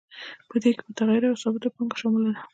[0.49, 2.41] په دې کې متغیره او ثابته پانګه شامله ده